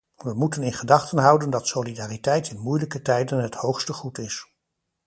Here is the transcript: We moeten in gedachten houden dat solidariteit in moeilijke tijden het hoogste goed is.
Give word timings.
We 0.15 0.33
moeten 0.33 0.63
in 0.63 0.73
gedachten 0.73 1.17
houden 1.17 1.49
dat 1.49 1.67
solidariteit 1.67 2.49
in 2.49 2.59
moeilijke 2.59 3.01
tijden 3.01 3.39
het 3.39 3.55
hoogste 3.55 3.93
goed 3.93 4.17
is. 4.17 4.47